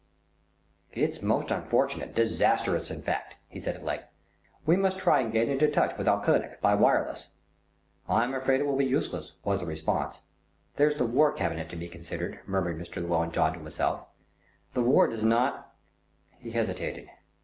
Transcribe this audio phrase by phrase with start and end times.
[0.93, 4.05] "It's most unfortunate, disastrous in fact," he said at length.
[4.65, 7.27] "We must try and get into touch with Auchinlech by wireless."
[8.09, 10.21] "I'm afraid it will be useless," was the response.
[10.75, 12.95] "There's the War Cabinet to be considered," murmured Mr.
[12.95, 14.07] Llewellyn John to himself.
[14.73, 15.71] "The war does not"
[16.39, 17.07] He hesitated.